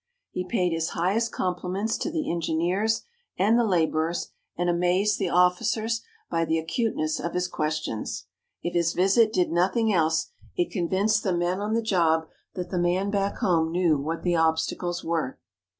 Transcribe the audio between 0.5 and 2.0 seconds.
his highest compliments